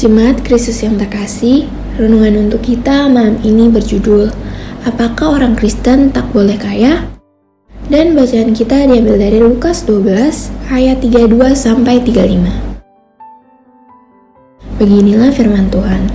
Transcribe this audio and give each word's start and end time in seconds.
Jemaat 0.00 0.40
Kristus 0.40 0.80
yang 0.80 0.96
terkasih, 0.96 1.68
renungan 2.00 2.48
untuk 2.48 2.64
kita 2.64 3.04
malam 3.12 3.36
ini 3.44 3.68
berjudul 3.68 4.32
Apakah 4.88 5.36
orang 5.36 5.52
Kristen 5.52 6.08
tak 6.08 6.24
boleh 6.32 6.56
kaya? 6.56 7.04
Dan 7.92 8.16
bacaan 8.16 8.56
kita 8.56 8.88
diambil 8.88 9.20
dari 9.20 9.44
Lukas 9.44 9.84
12 9.84 10.72
ayat 10.72 11.04
32 11.04 11.52
sampai 11.52 12.00
35. 12.00 14.80
Beginilah 14.80 15.36
firman 15.36 15.68
Tuhan. 15.68 16.08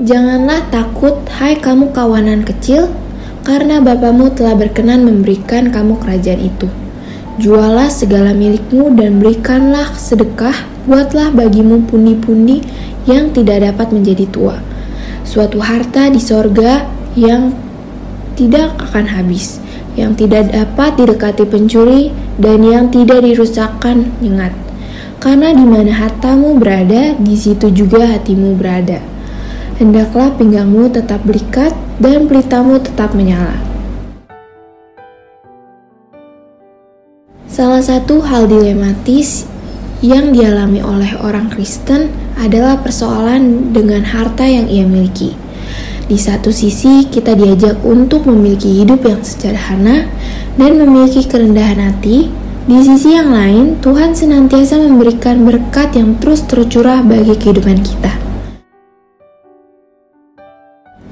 Janganlah 0.00 0.64
takut, 0.72 1.28
hai 1.36 1.60
kamu 1.60 1.92
kawanan 1.92 2.48
kecil, 2.48 2.88
karena 3.44 3.84
Bapamu 3.84 4.32
telah 4.32 4.56
berkenan 4.56 5.04
memberikan 5.04 5.68
kamu 5.68 6.00
kerajaan 6.00 6.40
itu. 6.40 6.87
Jualah 7.38 7.86
segala 7.86 8.34
milikmu 8.34 8.98
dan 8.98 9.22
berikanlah 9.22 9.94
sedekah, 9.94 10.66
buatlah 10.90 11.30
bagimu 11.30 11.86
pundi-pundi 11.86 12.66
yang 13.06 13.30
tidak 13.30 13.62
dapat 13.62 13.94
menjadi 13.94 14.26
tua. 14.26 14.58
Suatu 15.22 15.62
harta 15.62 16.10
di 16.10 16.18
sorga 16.18 16.90
yang 17.14 17.54
tidak 18.34 18.74
akan 18.82 19.06
habis, 19.06 19.62
yang 19.94 20.18
tidak 20.18 20.50
dapat 20.50 20.98
didekati 20.98 21.46
pencuri, 21.46 22.10
dan 22.42 22.58
yang 22.66 22.90
tidak 22.90 23.22
dirusakkan 23.22 24.10
nyengat. 24.18 24.50
Karena 25.22 25.54
di 25.54 25.62
mana 25.62 25.94
hartamu 25.94 26.58
berada, 26.58 27.14
di 27.22 27.38
situ 27.38 27.70
juga 27.70 28.18
hatimu 28.18 28.58
berada. 28.58 28.98
Hendaklah 29.78 30.34
pinggangmu 30.34 30.90
tetap 30.90 31.22
berikat 31.22 31.70
dan 32.02 32.26
pelitamu 32.26 32.82
tetap 32.82 33.14
menyala. 33.14 33.67
Salah 37.58 37.82
satu 37.82 38.22
hal 38.22 38.46
dilematis 38.46 39.42
yang 39.98 40.30
dialami 40.30 40.78
oleh 40.78 41.18
orang 41.18 41.50
Kristen 41.50 42.06
adalah 42.38 42.78
persoalan 42.78 43.74
dengan 43.74 44.06
harta 44.06 44.46
yang 44.46 44.70
ia 44.70 44.86
miliki. 44.86 45.34
Di 46.06 46.14
satu 46.14 46.54
sisi, 46.54 47.10
kita 47.10 47.34
diajak 47.34 47.82
untuk 47.82 48.30
memiliki 48.30 48.78
hidup 48.78 49.02
yang 49.02 49.26
sederhana 49.26 50.06
dan 50.54 50.78
memiliki 50.78 51.26
kerendahan 51.26 51.82
hati. 51.82 52.30
Di 52.70 52.78
sisi 52.78 53.18
yang 53.18 53.34
lain, 53.34 53.82
Tuhan 53.82 54.14
senantiasa 54.14 54.78
memberikan 54.78 55.42
berkat 55.42 55.98
yang 55.98 56.14
terus 56.22 56.46
tercurah 56.46 57.02
bagi 57.02 57.34
kehidupan 57.34 57.82
kita. 57.82 58.17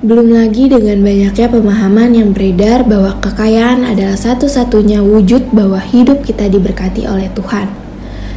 Belum 0.07 0.31
lagi 0.31 0.71
dengan 0.71 1.03
banyaknya 1.03 1.51
pemahaman 1.51 2.15
yang 2.15 2.31
beredar 2.31 2.87
bahwa 2.87 3.19
kekayaan 3.19 3.83
adalah 3.83 4.15
satu-satunya 4.15 5.03
wujud 5.03 5.51
bahwa 5.51 5.83
hidup 5.83 6.23
kita 6.23 6.47
diberkati 6.47 7.11
oleh 7.11 7.27
Tuhan. 7.35 7.67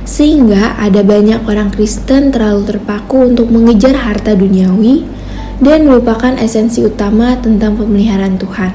Sehingga 0.01 0.81
ada 0.81 1.05
banyak 1.05 1.45
orang 1.45 1.69
Kristen 1.69 2.33
terlalu 2.33 2.65
terpaku 2.73 3.21
untuk 3.21 3.53
mengejar 3.53 3.93
harta 4.01 4.33
duniawi 4.33 5.05
dan 5.61 5.85
melupakan 5.85 6.41
esensi 6.41 6.81
utama 6.81 7.37
tentang 7.37 7.77
pemeliharaan 7.77 8.41
Tuhan. 8.41 8.73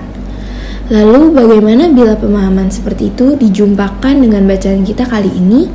Lalu 0.94 1.34
bagaimana 1.34 1.90
bila 1.90 2.14
pemahaman 2.14 2.70
seperti 2.70 3.10
itu 3.10 3.34
dijumpakan 3.34 4.22
dengan 4.22 4.46
bacaan 4.46 4.86
kita 4.86 5.02
kali 5.02 5.34
ini? 5.34 5.66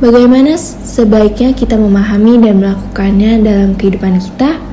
Bagaimana 0.00 0.56
sebaiknya 0.56 1.52
kita 1.52 1.76
memahami 1.76 2.40
dan 2.40 2.56
melakukannya 2.56 3.44
dalam 3.44 3.76
kehidupan 3.76 4.16
kita? 4.16 4.71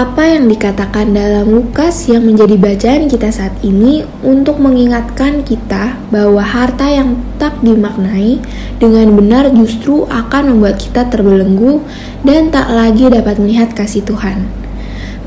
Apa 0.00 0.24
yang 0.24 0.48
dikatakan 0.48 1.12
dalam 1.12 1.52
Lukas 1.52 2.08
yang 2.08 2.24
menjadi 2.24 2.56
bacaan 2.56 3.04
kita 3.04 3.28
saat 3.28 3.52
ini 3.60 4.00
untuk 4.24 4.56
mengingatkan 4.56 5.44
kita 5.44 6.00
bahwa 6.08 6.40
harta 6.40 6.88
yang 6.88 7.20
tak 7.36 7.60
dimaknai 7.60 8.40
dengan 8.80 9.12
benar 9.12 9.52
justru 9.52 10.08
akan 10.08 10.56
membuat 10.56 10.80
kita 10.80 11.04
terbelenggu 11.12 11.84
dan 12.24 12.48
tak 12.48 12.72
lagi 12.72 13.12
dapat 13.12 13.36
melihat 13.44 13.76
kasih 13.76 14.00
Tuhan. 14.00 14.48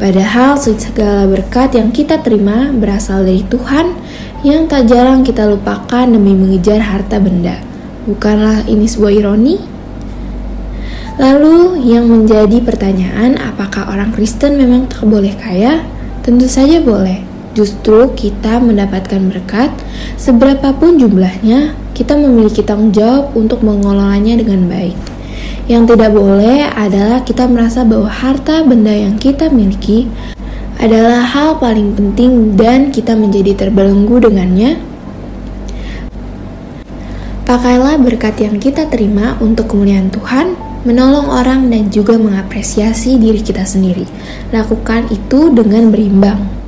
Padahal 0.01 0.57
segala 0.57 1.29
berkat 1.29 1.77
yang 1.77 1.93
kita 1.93 2.25
terima 2.25 2.73
berasal 2.73 3.29
dari 3.29 3.45
Tuhan 3.45 3.93
yang 4.41 4.65
tak 4.65 4.89
jarang 4.89 5.21
kita 5.21 5.53
lupakan 5.53 6.09
demi 6.09 6.33
mengejar 6.33 6.81
harta 6.81 7.21
benda. 7.21 7.61
Bukanlah 8.09 8.65
ini 8.65 8.89
sebuah 8.89 9.13
ironi? 9.21 9.61
Lalu 11.13 11.77
yang 11.85 12.09
menjadi 12.09 12.57
pertanyaan 12.65 13.37
apakah 13.37 13.85
orang 13.85 14.09
Kristen 14.17 14.57
memang 14.57 14.89
tak 14.89 15.05
boleh 15.05 15.37
kaya? 15.37 15.85
Tentu 16.25 16.49
saja 16.49 16.81
boleh. 16.81 17.21
Justru 17.53 18.09
kita 18.17 18.57
mendapatkan 18.57 19.21
berkat, 19.29 19.69
seberapapun 20.17 20.97
jumlahnya, 20.97 21.77
kita 21.93 22.17
memiliki 22.17 22.65
tanggung 22.65 22.89
jawab 22.89 23.29
untuk 23.37 23.61
mengelolanya 23.61 24.41
dengan 24.41 24.65
baik. 24.65 24.97
Yang 25.69 25.93
tidak 25.93 26.17
boleh 26.17 26.65
adalah 26.73 27.21
kita 27.21 27.45
merasa 27.45 27.85
bahwa 27.85 28.09
harta 28.09 28.65
benda 28.65 28.89
yang 28.89 29.21
kita 29.21 29.53
miliki 29.53 30.09
adalah 30.81 31.21
hal 31.21 31.61
paling 31.61 31.93
penting 31.93 32.57
dan 32.57 32.89
kita 32.89 33.13
menjadi 33.13 33.53
terbelenggu 33.53 34.17
dengannya. 34.17 34.81
Pakailah 37.45 38.01
berkat 38.01 38.41
yang 38.41 38.57
kita 38.57 38.89
terima 38.89 39.37
untuk 39.37 39.69
kemuliaan 39.69 40.09
Tuhan 40.09 40.72
menolong 40.83 41.31
orang 41.31 41.71
dan 41.71 41.87
juga 41.91 42.19
mengapresiasi 42.19 43.19
diri 43.19 43.39
kita 43.39 43.63
sendiri. 43.63 44.03
Lakukan 44.51 45.07
itu 45.11 45.51
dengan 45.51 45.91
berimbang. 45.91 46.63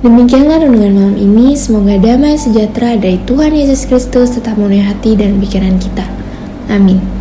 Demikianlah 0.00 0.64
renungan 0.64 0.96
malam 0.96 1.16
ini, 1.20 1.52
semoga 1.52 2.00
damai 2.00 2.40
sejahtera 2.40 2.96
dari 2.96 3.20
Tuhan 3.28 3.52
Yesus 3.52 3.84
Kristus 3.84 4.32
tetap 4.32 4.56
memenuhi 4.56 4.80
hati 4.80 5.12
dan 5.12 5.36
pikiran 5.36 5.76
kita. 5.76 6.08
Amin. 6.72 7.20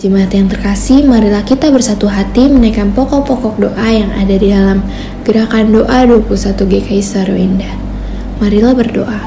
Jemaat 0.00 0.32
yang 0.34 0.50
terkasih, 0.50 1.06
marilah 1.06 1.46
kita 1.46 1.70
bersatu 1.70 2.10
hati 2.10 2.50
menaikkan 2.50 2.90
pokok-pokok 2.96 3.62
doa 3.62 3.88
yang 3.92 4.10
ada 4.16 4.34
di 4.34 4.50
dalam 4.50 4.82
gerakan 5.22 5.70
doa 5.70 6.08
21 6.08 6.56
GKI 6.56 7.04
Saru. 7.04 7.36
Marilah 8.40 8.72
berdoa. 8.74 9.20